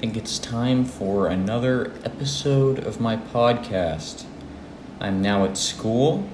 [0.00, 4.24] think it's time for another episode of my podcast.
[4.98, 6.26] I'm now at school,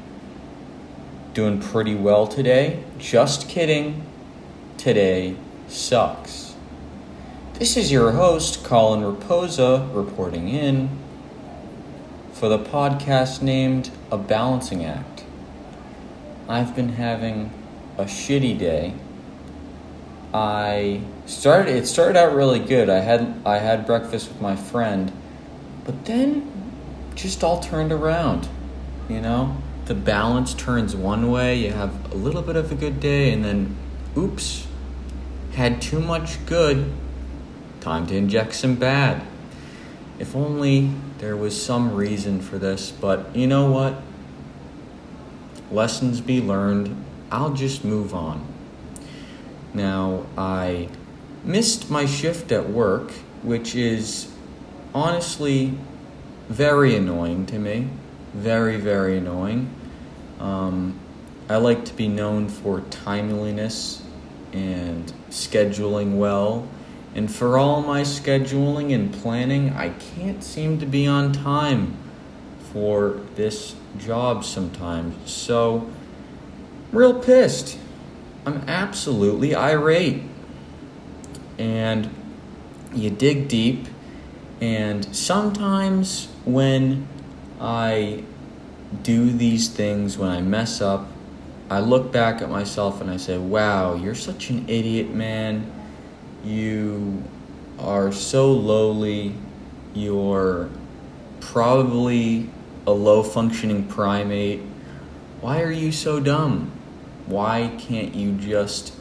[1.35, 2.85] doing pretty well today.
[2.97, 4.07] Just kidding.
[4.79, 5.35] Today
[5.67, 6.55] sucks.
[7.55, 10.89] This is your host, Colin Raposa, reporting in
[12.35, 15.25] for the podcast named A Balancing Act.
[16.49, 17.51] I've been having
[17.99, 18.95] a shitty day.
[20.37, 22.91] I started it started out really good.
[22.91, 25.11] I had I had breakfast with my friend,
[25.87, 26.53] but then
[27.15, 28.47] just all turned around.
[29.09, 29.57] You know?
[29.87, 33.43] The balance turns one way, you have a little bit of a good day and
[33.43, 33.77] then
[34.15, 34.67] oops,
[35.55, 36.93] had too much good.
[37.81, 39.27] Time to inject some bad.
[40.19, 44.03] If only there was some reason for this, but you know what?
[45.71, 47.05] Lessons be learned.
[47.31, 48.56] I'll just move on.
[49.77, 50.89] Now, I
[51.45, 53.11] missed my shift at work,
[53.43, 54.33] which is
[54.95, 55.77] honestly
[56.49, 57.91] very annoying to me.
[58.33, 59.69] Very, very annoying.
[60.41, 60.99] Um,
[61.51, 64.03] I like to be known for timeliness
[64.55, 66.67] and scheduling well.
[67.15, 71.99] And for all my scheduling and planning, I can't seem to be on time
[72.73, 75.31] for this job sometimes.
[75.31, 75.91] So,
[76.93, 77.79] real pissed.
[78.47, 80.23] I'm absolutely irate.
[81.59, 82.09] And
[82.95, 83.89] you dig deep,
[84.61, 87.09] and sometimes when
[87.61, 88.23] I
[89.03, 91.09] do these things, when I mess up,
[91.69, 95.71] I look back at myself and I say, wow, you're such an idiot, man.
[96.45, 97.25] You
[97.81, 99.35] are so lowly.
[99.93, 100.71] You're
[101.41, 102.49] probably
[102.87, 104.61] a low functioning primate.
[105.41, 106.76] Why are you so dumb?
[107.27, 108.95] Why can't you just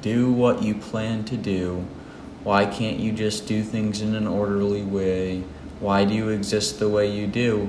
[0.00, 1.86] do what you plan to do?
[2.42, 5.44] Why can't you just do things in an orderly way?
[5.78, 7.68] Why do you exist the way you do?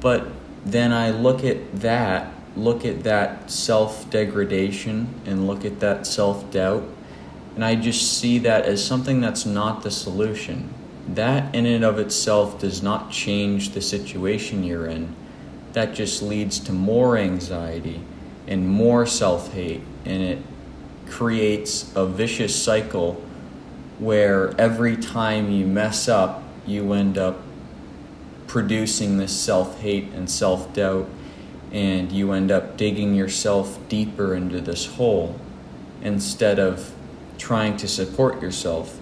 [0.00, 0.28] But
[0.64, 6.48] then I look at that, look at that self degradation, and look at that self
[6.52, 6.84] doubt,
[7.56, 10.72] and I just see that as something that's not the solution.
[11.08, 15.16] That in and of itself does not change the situation you're in.
[15.72, 18.02] That just leads to more anxiety
[18.46, 20.38] and more self hate, and it
[21.08, 23.22] creates a vicious cycle
[23.98, 27.40] where every time you mess up, you end up
[28.46, 31.08] producing this self hate and self doubt,
[31.72, 35.38] and you end up digging yourself deeper into this hole
[36.02, 36.94] instead of
[37.38, 38.98] trying to support yourself.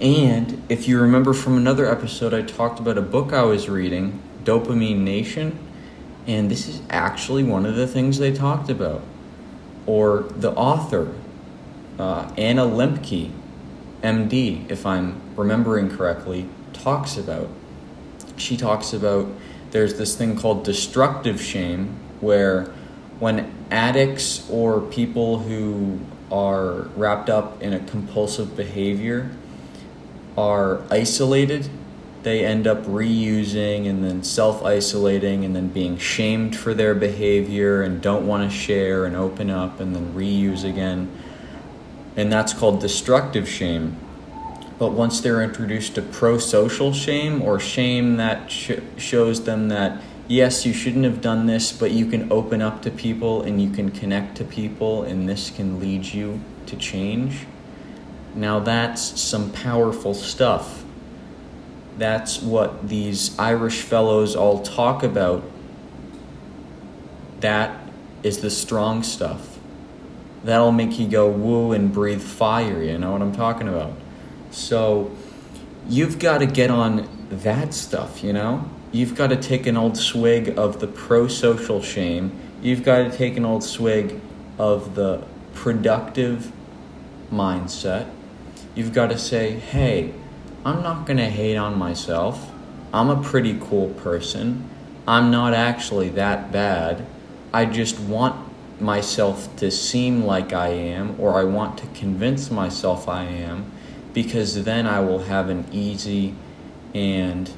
[0.00, 4.20] And if you remember from another episode, I talked about a book I was reading,
[4.44, 5.58] Dopamine Nation,
[6.26, 9.02] and this is actually one of the things they talked about.
[9.86, 11.14] Or the author,
[11.98, 13.30] uh, Anna Lembke,
[14.02, 17.48] MD, if I'm remembering correctly, talks about.
[18.36, 19.28] She talks about
[19.70, 22.64] there's this thing called destructive shame, where
[23.18, 26.00] when addicts or people who
[26.30, 29.30] are wrapped up in a compulsive behavior
[30.36, 31.68] are isolated,
[32.26, 37.82] they end up reusing and then self isolating and then being shamed for their behavior
[37.82, 41.08] and don't want to share and open up and then reuse again.
[42.16, 43.96] And that's called destructive shame.
[44.76, 50.02] But once they're introduced to pro social shame or shame that sh- shows them that,
[50.26, 53.70] yes, you shouldn't have done this, but you can open up to people and you
[53.70, 57.46] can connect to people, and this can lead you to change.
[58.34, 60.82] Now, that's some powerful stuff.
[61.98, 65.42] That's what these Irish fellows all talk about.
[67.40, 67.78] That
[68.22, 69.58] is the strong stuff.
[70.44, 73.92] That'll make you go woo and breathe fire, you know what I'm talking about?
[74.50, 75.10] So,
[75.88, 78.68] you've got to get on that stuff, you know?
[78.92, 82.32] You've got to take an old swig of the pro social shame.
[82.62, 84.20] You've got to take an old swig
[84.58, 85.24] of the
[85.54, 86.52] productive
[87.30, 88.08] mindset.
[88.74, 90.14] You've got to say, hey,
[90.66, 92.50] I'm not going to hate on myself.
[92.92, 94.68] I'm a pretty cool person.
[95.06, 97.06] I'm not actually that bad.
[97.52, 98.34] I just want
[98.80, 103.70] myself to seem like I am, or I want to convince myself I am,
[104.12, 106.34] because then I will have an easy
[106.92, 107.48] and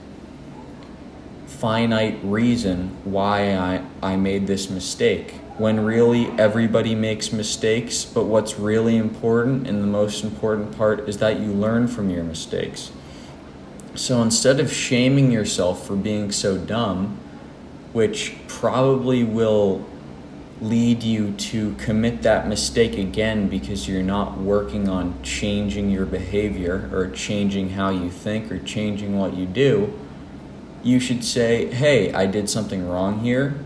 [1.59, 5.33] finite reason why I, I made this mistake.
[5.57, 11.19] When really everybody makes mistakes, but what's really important and the most important part is
[11.19, 12.93] that you learn from your mistakes.
[13.97, 17.19] So instead of shaming yourself for being so dumb,
[17.93, 19.85] which probably will
[20.61, 26.89] lead you to commit that mistake again because you're not working on changing your behavior
[26.93, 29.93] or changing how you think or changing what you do,
[30.89, 33.63] you should say, hey, I did something wrong here.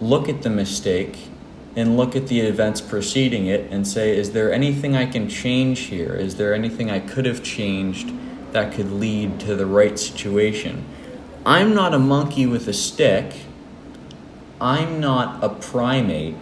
[0.00, 1.28] Look at the mistake
[1.76, 5.80] and look at the events preceding it and say, is there anything I can change
[5.82, 6.14] here?
[6.14, 8.12] Is there anything I could have changed
[8.52, 10.84] that could lead to the right situation?
[11.46, 13.32] I'm not a monkey with a stick.
[14.60, 16.34] I'm not a primate.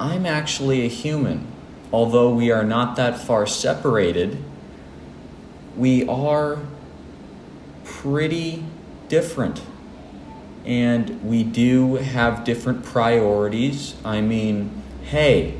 [0.00, 1.46] I'm actually a human.
[1.92, 4.42] Although we are not that far separated,
[5.76, 6.58] we are
[7.84, 8.64] pretty
[9.08, 9.62] different.
[10.64, 13.94] And we do have different priorities.
[14.04, 15.54] I mean, hey,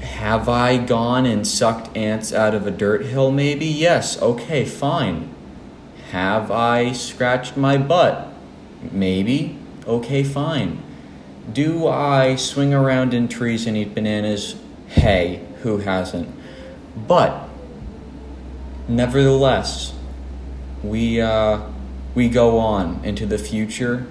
[0.00, 3.30] have I gone and sucked ants out of a dirt hill?
[3.30, 3.66] Maybe?
[3.66, 4.20] Yes.
[4.22, 5.34] Okay, fine.
[6.10, 8.28] Have I scratched my butt?
[8.90, 9.58] Maybe.
[9.86, 10.82] Okay, fine.
[11.52, 14.56] Do I swing around in trees and eat bananas?
[14.88, 16.28] Hey, who hasn't?
[17.06, 17.48] But,
[18.88, 19.92] nevertheless,
[20.88, 21.60] we, uh,
[22.14, 24.06] we go on into the future.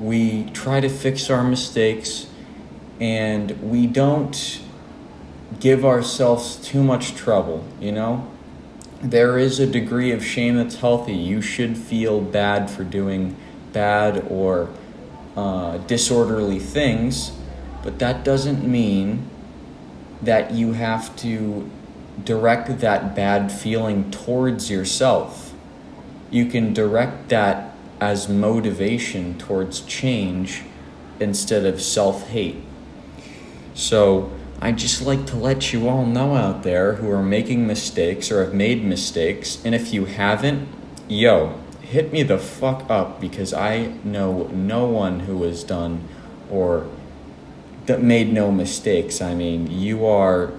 [0.00, 2.26] We try to fix our mistakes
[3.00, 4.60] and we don't
[5.58, 8.30] give ourselves too much trouble, you know?
[9.02, 11.14] There is a degree of shame that's healthy.
[11.14, 13.36] You should feel bad for doing
[13.72, 14.68] bad or
[15.36, 17.32] uh, disorderly things,
[17.82, 19.28] but that doesn't mean
[20.22, 21.70] that you have to
[22.24, 25.49] direct that bad feeling towards yourself.
[26.30, 30.62] You can direct that as motivation towards change
[31.18, 32.62] instead of self hate.
[33.74, 34.32] So,
[34.62, 38.44] I just like to let you all know out there who are making mistakes or
[38.44, 40.68] have made mistakes, and if you haven't,
[41.08, 46.06] yo, hit me the fuck up because I know no one who has done
[46.50, 46.86] or
[47.86, 49.20] that made no mistakes.
[49.20, 50.52] I mean, you are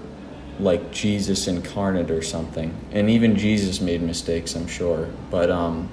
[0.60, 2.74] like Jesus incarnate or something.
[2.92, 5.08] And even Jesus made mistakes, I'm sure.
[5.30, 5.88] But um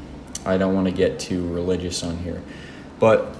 [0.45, 2.41] I don't want to get too religious on here.
[2.99, 3.35] But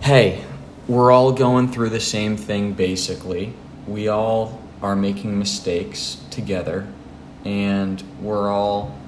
[0.00, 0.44] hey,
[0.86, 3.52] we're all going through the same thing basically.
[3.86, 6.86] We all are making mistakes together
[7.44, 8.98] and we're all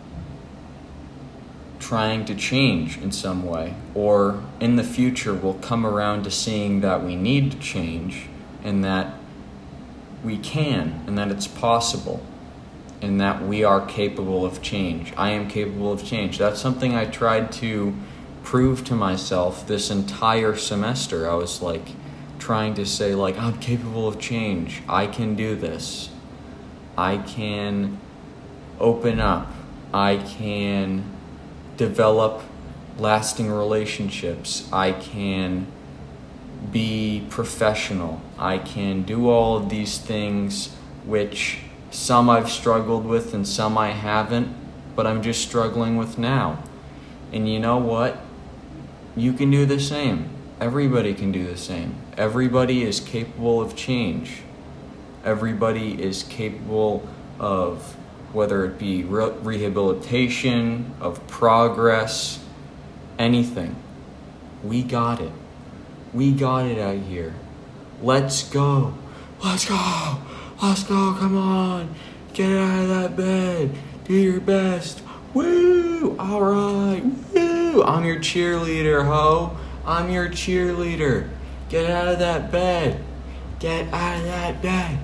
[1.78, 6.80] trying to change in some way or in the future we'll come around to seeing
[6.80, 8.28] that we need to change
[8.62, 9.12] and that
[10.24, 12.24] we can and that it's possible
[13.00, 15.12] and that we are capable of change.
[15.16, 16.38] I am capable of change.
[16.38, 17.94] That's something I tried to
[18.44, 21.28] prove to myself this entire semester.
[21.28, 21.88] I was like
[22.38, 24.82] trying to say like I'm capable of change.
[24.88, 26.10] I can do this.
[26.96, 27.98] I can
[28.78, 29.52] open up.
[29.92, 31.04] I can
[31.76, 32.42] develop
[32.98, 34.68] lasting relationships.
[34.72, 35.66] I can
[36.70, 38.20] be professional.
[38.38, 40.74] I can do all of these things
[41.04, 41.58] which
[41.90, 44.54] some I've struggled with and some I haven't,
[44.94, 46.62] but I'm just struggling with now.
[47.32, 48.18] And you know what?
[49.16, 50.28] you can do the same.
[50.60, 51.94] Everybody can do the same.
[52.16, 54.42] Everybody is capable of change.
[55.24, 57.06] Everybody is capable
[57.38, 57.96] of
[58.32, 62.42] whether it be re- rehabilitation, of progress,
[63.18, 63.76] anything.
[64.62, 65.32] We got it.
[66.12, 67.34] We got it out here.
[68.02, 68.94] Let's go.
[69.42, 70.18] Let's go.
[70.62, 71.14] Let's go.
[71.18, 71.94] Come on.
[72.34, 73.70] Get out of that bed.
[74.04, 75.02] Do your best.
[75.34, 76.16] Woo!
[76.18, 77.02] All right.
[77.32, 77.82] Woo!
[77.82, 79.56] I'm your cheerleader, ho.
[79.86, 81.28] I'm your cheerleader.
[81.68, 83.02] Get out of that bed.
[83.58, 84.98] Get out of that bed.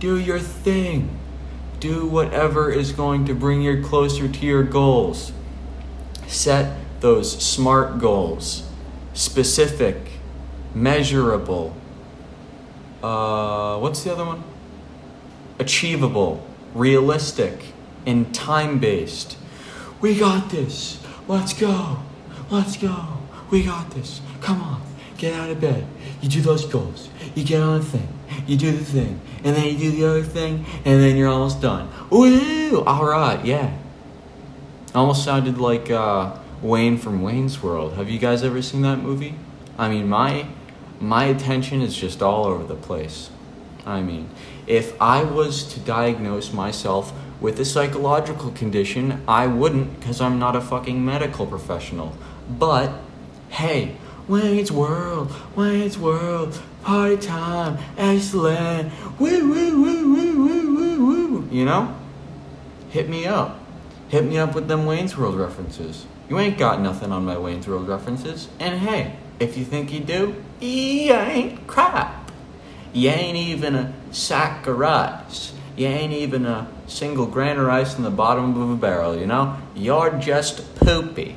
[0.00, 1.18] Do your thing.
[1.78, 5.32] Do whatever is going to bring you closer to your goals.
[6.26, 8.68] Set those SMART goals
[9.14, 10.11] specific,
[10.74, 11.74] measurable.
[13.02, 14.44] Uh, what's the other one?
[15.58, 17.72] Achievable, realistic,
[18.06, 19.36] and time based.
[20.00, 21.00] We got this.
[21.28, 21.98] Let's go.
[22.50, 23.18] Let's go.
[23.50, 24.20] We got this.
[24.40, 24.82] Come on.
[25.18, 25.86] Get out of bed.
[26.20, 27.08] You do those goals.
[27.34, 28.08] You get on the thing.
[28.46, 29.20] You do the thing.
[29.44, 30.64] And then you do the other thing.
[30.84, 31.88] And then you're almost done.
[32.10, 32.82] Woo!
[32.84, 33.44] All right.
[33.44, 33.76] Yeah.
[34.94, 37.94] Almost sounded like uh, Wayne from Wayne's World.
[37.94, 39.34] Have you guys ever seen that movie?
[39.78, 40.46] I mean, my
[41.02, 43.28] my attention is just all over the place.
[43.84, 44.30] I mean,
[44.68, 50.54] if I was to diagnose myself with a psychological condition, I wouldn't because I'm not
[50.54, 52.16] a fucking medical professional.
[52.48, 52.92] But
[53.48, 53.96] hey,
[54.28, 61.48] Wayne's World, Wayne's World, party time, excellent, woo woo woo woo woo woo woo.
[61.50, 61.96] You know?
[62.90, 63.58] Hit me up.
[64.08, 66.06] Hit me up with them Wayne's World references.
[66.28, 68.48] You ain't got nothing on my Wayne's World references.
[68.60, 72.30] And hey, If you think you do, you ain't crap.
[72.92, 75.52] You ain't even a sack of rice.
[75.76, 79.26] You ain't even a single grain of rice in the bottom of a barrel, you
[79.26, 79.58] know?
[79.74, 81.34] You're just poopy.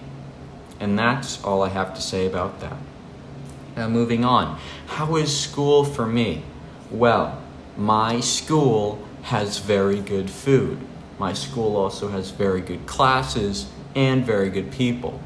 [0.80, 2.78] And that's all I have to say about that.
[3.76, 4.60] Now, moving on.
[4.86, 6.44] How is school for me?
[6.92, 7.42] Well,
[7.76, 10.78] my school has very good food.
[11.18, 15.20] My school also has very good classes and very good people.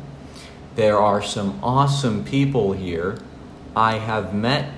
[0.79, 3.17] There are some awesome people here.
[3.75, 4.71] I have met,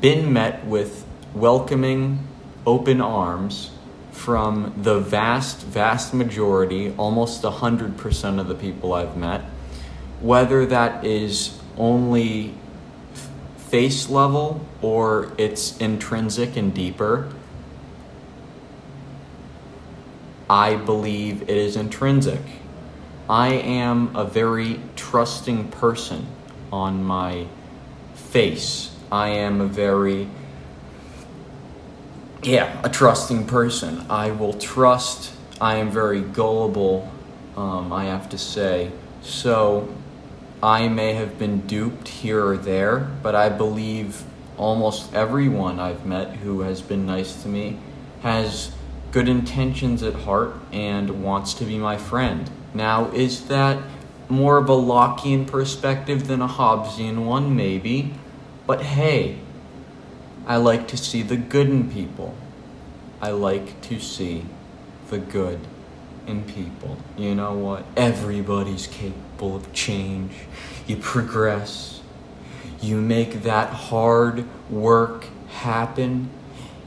[0.00, 2.26] been met with welcoming,
[2.66, 3.72] open arms
[4.12, 9.42] from the vast, vast majority, almost 100% of the people I've met.
[10.22, 12.54] Whether that is only
[13.58, 17.30] face level or it's intrinsic and deeper,
[20.48, 22.40] I believe it is intrinsic.
[23.28, 26.26] I am a very trusting person
[26.70, 27.46] on my
[28.14, 28.94] face.
[29.10, 30.28] I am a very,
[32.42, 34.04] yeah, a trusting person.
[34.10, 35.32] I will trust.
[35.58, 37.10] I am very gullible,
[37.56, 38.90] um, I have to say.
[39.22, 39.88] So
[40.62, 44.22] I may have been duped here or there, but I believe
[44.58, 47.78] almost everyone I've met who has been nice to me
[48.22, 48.72] has
[49.12, 52.50] good intentions at heart and wants to be my friend.
[52.74, 53.82] Now, is that
[54.28, 57.54] more of a Lockean perspective than a Hobbesian one?
[57.54, 58.12] Maybe.
[58.66, 59.38] But hey,
[60.46, 62.34] I like to see the good in people.
[63.20, 64.44] I like to see
[65.08, 65.60] the good
[66.26, 66.98] in people.
[67.16, 67.84] You know what?
[67.96, 70.32] Everybody's capable of change.
[70.86, 72.00] You progress.
[72.80, 76.30] You make that hard work happen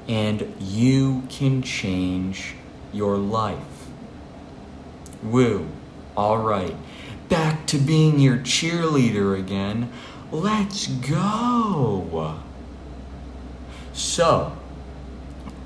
[0.08, 2.56] and you can change
[2.94, 3.58] your life.
[5.24, 5.67] Woo.
[6.17, 6.75] All right.
[7.29, 9.91] Back to being your cheerleader again.
[10.31, 12.39] Let's go.
[13.93, 14.57] So,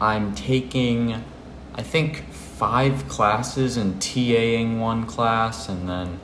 [0.02, 1.24] I'm taking,
[1.74, 6.20] I think, five classes and TAing one class, and then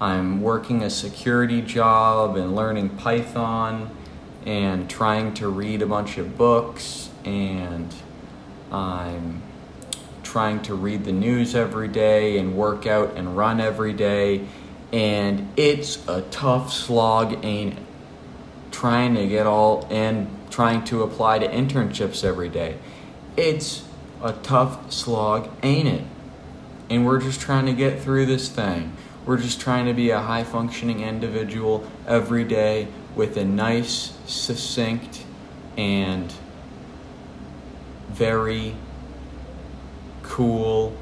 [0.00, 3.90] I'm working a security job and learning Python
[4.46, 7.92] and trying to read a bunch of books and
[8.70, 9.42] I'm
[10.32, 14.42] trying to read the news every day and work out and run every day.
[14.90, 17.82] And it's a tough slog, ain't it?
[18.70, 22.78] Trying to get all and trying to apply to internships every day.
[23.36, 23.84] It's
[24.22, 26.04] a tough slog, ain't it?
[26.88, 28.96] And we're just trying to get through this thing.
[29.26, 35.26] We're just trying to be a high functioning individual every day with a nice, succinct,
[35.76, 36.32] and
[38.08, 38.76] very
[40.32, 40.96] cool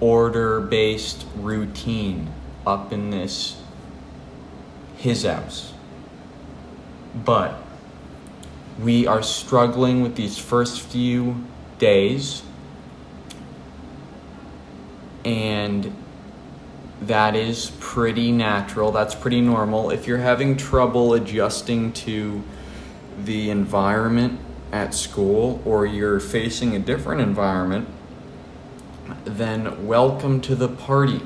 [0.00, 2.28] order based routine
[2.66, 3.62] up in this
[4.96, 5.72] his house.
[7.24, 7.54] But
[8.80, 11.44] we are struggling with these first few
[11.78, 12.42] days
[15.24, 15.94] and
[17.02, 18.90] that is pretty natural.
[18.90, 19.90] That's pretty normal.
[19.90, 22.42] If you're having trouble adjusting to
[23.24, 24.40] the environment
[24.72, 27.86] at school or you're facing a different environment,
[29.24, 31.20] then welcome to the party.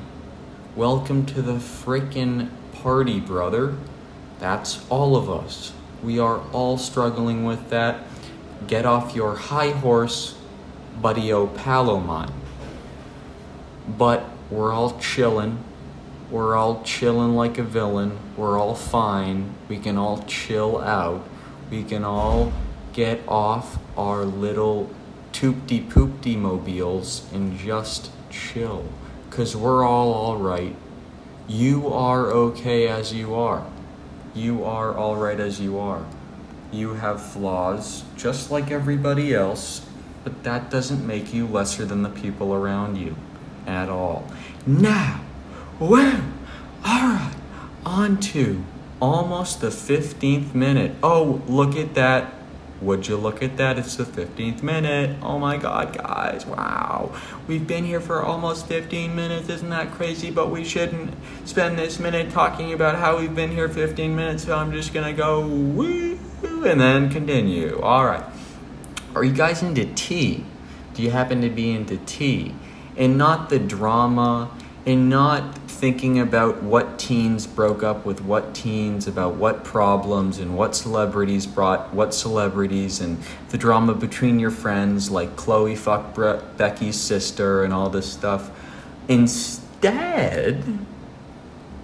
[0.75, 3.77] Welcome to the freaking party, brother.
[4.39, 5.73] That's all of us.
[6.03, 8.03] We are all struggling with that.
[8.67, 10.37] Get off your high horse,
[11.01, 11.47] buddy o.
[13.87, 15.57] But we're all chillin'.
[16.29, 18.19] We're all chillin' like a villain.
[18.35, 19.55] We're all fine.
[19.69, 21.25] We can all chill out.
[21.71, 22.51] We can all
[22.97, 24.89] get off our little
[25.31, 28.83] toopty poopty mobiles and just chill.
[29.29, 30.75] Because we're all alright.
[31.47, 33.63] You are okay as you are.
[34.33, 36.07] You are alright as you are.
[36.71, 39.85] You have flaws just like everybody else,
[40.23, 43.15] but that doesn't make you lesser than the people around you
[43.67, 44.27] at all.
[44.65, 45.21] Now,
[45.79, 46.23] well,
[46.83, 47.35] alright,
[47.85, 48.65] on to
[48.99, 50.95] almost the 15th minute.
[51.03, 52.33] Oh, look at that
[52.81, 53.79] would you look at that?
[53.79, 55.17] It's the 15th minute.
[55.23, 56.45] Oh my god, guys.
[56.45, 57.11] Wow.
[57.47, 59.49] We've been here for almost 15 minutes.
[59.49, 60.29] Isn't that crazy?
[60.29, 61.13] But we shouldn't
[61.45, 64.45] spend this minute talking about how we've been here 15 minutes.
[64.45, 67.79] So I'm just going to go woo and then continue.
[67.81, 68.23] All right.
[69.15, 70.45] Are you guys into tea?
[70.93, 72.53] Do you happen to be into tea?
[72.95, 74.51] And not the drama
[74.87, 80.57] and not thinking about what teens broke up with what teens, about what problems and
[80.57, 83.17] what celebrities brought what celebrities, and
[83.49, 88.49] the drama between your friends, like Chloe fuck Bre- Becky's sister and all this stuff.
[89.09, 90.63] Instead,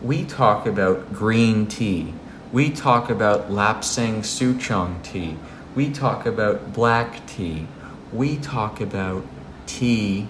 [0.01, 2.13] we talk about green tea.
[2.53, 5.37] We talk about Lapsang Souchong tea.
[5.75, 7.67] We talk about black tea.
[8.13, 9.25] We talk about
[9.65, 10.29] tea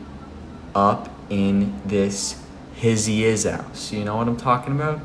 [0.74, 2.43] up in this
[2.76, 3.92] hizzy is house.
[3.92, 5.00] You know what I'm talking about?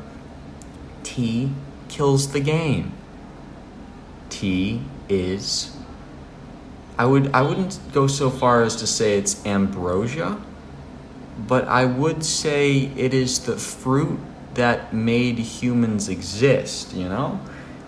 [1.03, 1.51] Tea
[1.87, 2.93] kills the game.
[4.29, 5.75] Tea is
[6.99, 10.37] I would I wouldn't go so far as to say it's ambrosia,
[11.47, 14.19] but I would say it is the fruit
[14.55, 17.39] that made humans exist, you know?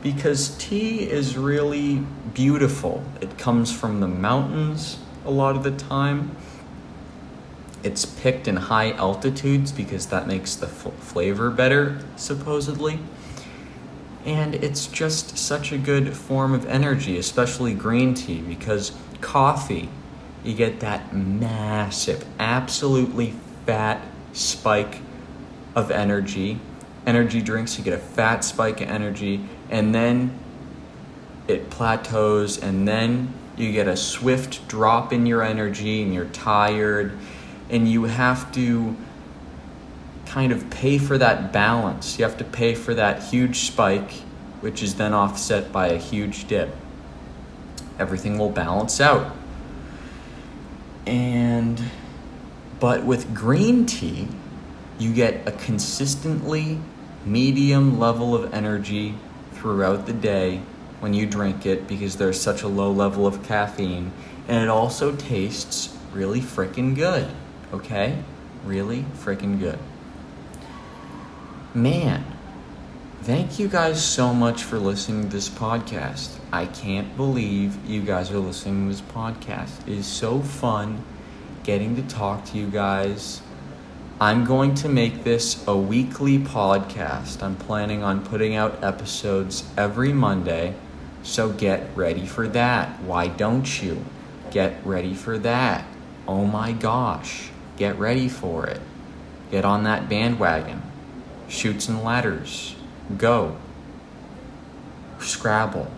[0.01, 1.97] Because tea is really
[2.33, 3.03] beautiful.
[3.19, 6.35] It comes from the mountains a lot of the time.
[7.83, 12.99] It's picked in high altitudes because that makes the f- flavor better, supposedly.
[14.25, 19.89] And it's just such a good form of energy, especially green tea, because coffee,
[20.43, 23.33] you get that massive, absolutely
[23.65, 24.01] fat
[24.33, 24.99] spike
[25.75, 26.59] of energy.
[27.07, 30.37] Energy drinks, you get a fat spike of energy, and then
[31.47, 37.17] it plateaus, and then you get a swift drop in your energy, and you're tired,
[37.71, 38.95] and you have to
[40.25, 42.19] kind of pay for that balance.
[42.19, 44.11] You have to pay for that huge spike,
[44.61, 46.75] which is then offset by a huge dip.
[47.97, 49.35] Everything will balance out.
[51.07, 51.81] And,
[52.79, 54.27] but with green tea,
[54.99, 56.77] you get a consistently
[57.25, 59.15] medium level of energy
[59.53, 60.61] throughout the day
[60.99, 64.11] when you drink it because there's such a low level of caffeine.
[64.47, 67.27] And it also tastes really freaking good,
[67.73, 68.23] okay?
[68.65, 69.79] Really freaking good.
[71.73, 72.25] Man,
[73.21, 76.37] thank you guys so much for listening to this podcast.
[76.51, 79.87] I can't believe you guys are listening to this podcast.
[79.87, 81.03] It is so fun
[81.63, 83.41] getting to talk to you guys.
[84.19, 87.41] I'm going to make this a weekly podcast.
[87.41, 90.75] I'm planning on putting out episodes every Monday,
[91.23, 93.01] so get ready for that.
[93.03, 94.03] Why don't you?
[94.51, 95.85] Get ready for that.
[96.27, 97.50] Oh my gosh,
[97.81, 98.79] get ready for it.
[99.49, 100.83] Get on that bandwagon.
[101.49, 102.75] Chutes and ladders.
[103.17, 103.57] Go.
[105.17, 105.91] Scrabble.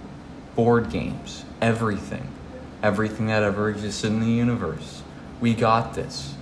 [0.55, 1.43] Board games.
[1.59, 2.25] Everything.
[2.81, 5.01] Everything that ever existed in the universe.
[5.41, 6.35] We got this.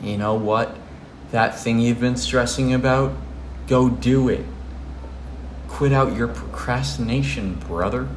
[0.00, 0.74] You know what?
[1.30, 3.12] That thing you've been stressing about,
[3.66, 4.46] go do it.
[5.68, 8.08] Quit out your procrastination, brother.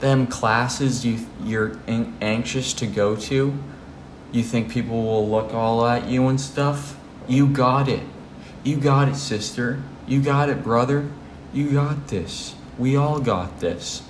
[0.00, 3.52] Them classes you you're anxious to go to,
[4.34, 6.98] you think people will look all at you and stuff?
[7.28, 8.02] You got it.
[8.64, 9.82] You got it, sister.
[10.06, 11.08] You got it, brother.
[11.52, 12.54] You got this.
[12.76, 14.02] We all got this.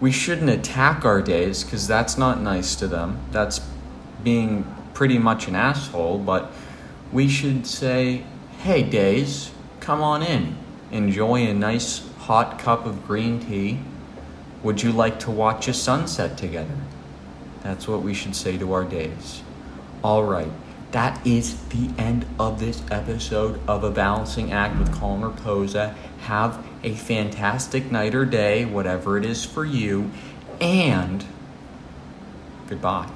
[0.00, 3.20] We shouldn't attack our days because that's not nice to them.
[3.30, 3.60] That's
[4.24, 6.50] being pretty much an asshole, but
[7.12, 8.24] we should say,
[8.62, 10.56] hey, days, come on in.
[10.90, 13.78] Enjoy a nice hot cup of green tea.
[14.62, 16.74] Would you like to watch a sunset together?
[17.64, 19.42] That's what we should say to our days.
[20.04, 20.52] All right
[20.94, 25.92] that is the end of this episode of A Balancing Act with Colin Raposa.
[26.20, 30.12] Have a fantastic night or day, whatever it is for you,
[30.60, 31.24] and
[32.68, 33.10] goodbye.